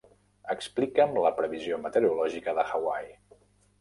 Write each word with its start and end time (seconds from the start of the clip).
Explica'm 0.53 1.13
la 1.25 1.33
previsió 1.41 1.79
meteorològica 1.85 2.59
de 2.61 2.67
Hawaii. 2.73 3.13